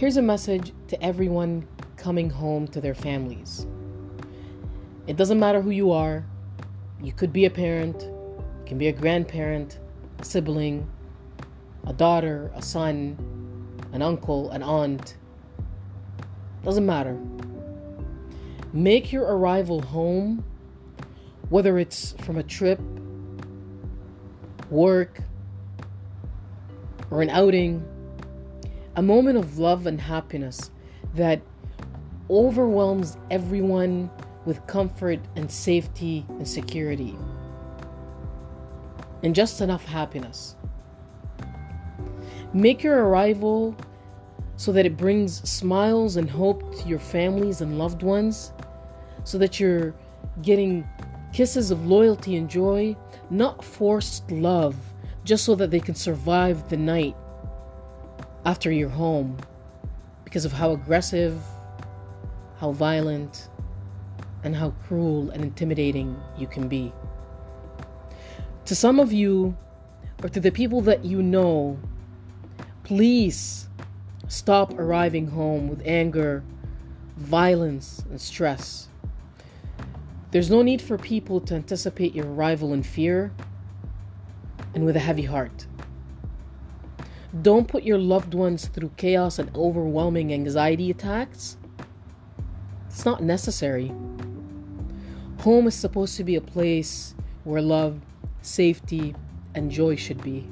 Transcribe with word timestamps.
Here's 0.00 0.16
a 0.16 0.22
message 0.22 0.72
to 0.88 1.02
everyone 1.04 1.68
coming 1.98 2.30
home 2.30 2.66
to 2.68 2.80
their 2.80 2.94
families. 2.94 3.66
It 5.06 5.18
doesn't 5.18 5.38
matter 5.38 5.60
who 5.60 5.68
you 5.68 5.90
are. 5.90 6.24
You 7.02 7.12
could 7.12 7.34
be 7.34 7.44
a 7.44 7.50
parent, 7.50 8.00
you 8.04 8.64
can 8.64 8.78
be 8.78 8.88
a 8.88 8.92
grandparent, 8.92 9.78
a 10.18 10.24
sibling, 10.24 10.90
a 11.86 11.92
daughter, 11.92 12.50
a 12.54 12.62
son, 12.62 13.18
an 13.92 14.00
uncle, 14.00 14.50
an 14.52 14.62
aunt. 14.62 15.18
Doesn't 16.64 16.86
matter. 16.86 17.20
Make 18.72 19.12
your 19.12 19.24
arrival 19.24 19.82
home, 19.82 20.42
whether 21.50 21.78
it's 21.78 22.12
from 22.22 22.38
a 22.38 22.42
trip, 22.42 22.80
work, 24.70 25.20
or 27.10 27.20
an 27.20 27.28
outing, 27.28 27.84
a 28.96 29.02
moment 29.02 29.38
of 29.38 29.58
love 29.58 29.86
and 29.86 30.00
happiness 30.00 30.70
that 31.14 31.40
overwhelms 32.28 33.16
everyone 33.30 34.10
with 34.44 34.66
comfort 34.66 35.20
and 35.36 35.50
safety 35.50 36.24
and 36.28 36.46
security. 36.46 37.16
And 39.22 39.34
just 39.34 39.60
enough 39.60 39.84
happiness. 39.84 40.56
Make 42.52 42.82
your 42.82 43.04
arrival 43.04 43.76
so 44.56 44.72
that 44.72 44.86
it 44.86 44.96
brings 44.96 45.48
smiles 45.48 46.16
and 46.16 46.28
hope 46.28 46.76
to 46.80 46.88
your 46.88 46.98
families 46.98 47.60
and 47.60 47.78
loved 47.78 48.02
ones, 48.02 48.52
so 49.24 49.38
that 49.38 49.60
you're 49.60 49.94
getting 50.42 50.86
kisses 51.32 51.70
of 51.70 51.86
loyalty 51.86 52.36
and 52.36 52.48
joy, 52.48 52.96
not 53.30 53.64
forced 53.64 54.30
love, 54.30 54.76
just 55.24 55.44
so 55.44 55.54
that 55.54 55.70
they 55.70 55.80
can 55.80 55.94
survive 55.94 56.68
the 56.68 56.76
night 56.76 57.16
after 58.50 58.72
you're 58.72 58.88
home 58.88 59.36
because 60.24 60.44
of 60.44 60.52
how 60.52 60.72
aggressive, 60.72 61.40
how 62.58 62.72
violent, 62.72 63.48
and 64.42 64.56
how 64.56 64.70
cruel 64.88 65.30
and 65.30 65.44
intimidating 65.44 66.20
you 66.36 66.48
can 66.48 66.66
be. 66.66 66.92
To 68.64 68.74
some 68.74 68.98
of 68.98 69.12
you, 69.12 69.56
or 70.20 70.28
to 70.30 70.40
the 70.40 70.50
people 70.50 70.80
that 70.80 71.04
you 71.04 71.22
know, 71.22 71.78
please 72.82 73.68
stop 74.26 74.76
arriving 74.80 75.28
home 75.28 75.68
with 75.68 75.80
anger, 75.86 76.42
violence, 77.18 78.02
and 78.10 78.20
stress. 78.20 78.88
There's 80.32 80.50
no 80.50 80.62
need 80.62 80.82
for 80.82 80.98
people 80.98 81.40
to 81.42 81.54
anticipate 81.54 82.16
your 82.16 82.26
arrival 82.26 82.72
in 82.72 82.82
fear 82.82 83.30
and 84.74 84.84
with 84.84 84.96
a 84.96 85.00
heavy 85.08 85.26
heart. 85.34 85.66
Don't 87.42 87.68
put 87.68 87.84
your 87.84 87.98
loved 87.98 88.34
ones 88.34 88.66
through 88.66 88.90
chaos 88.96 89.38
and 89.38 89.54
overwhelming 89.54 90.32
anxiety 90.32 90.90
attacks. 90.90 91.56
It's 92.88 93.04
not 93.04 93.22
necessary. 93.22 93.92
Home 95.42 95.68
is 95.68 95.74
supposed 95.76 96.16
to 96.16 96.24
be 96.24 96.34
a 96.34 96.40
place 96.40 97.14
where 97.44 97.62
love, 97.62 98.00
safety, 98.42 99.14
and 99.54 99.70
joy 99.70 99.94
should 99.94 100.22
be, 100.22 100.46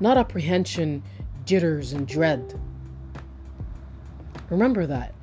not 0.00 0.18
apprehension, 0.18 1.02
jitters, 1.44 1.92
and 1.92 2.08
dread. 2.08 2.60
Remember 4.50 4.84
that. 4.86 5.14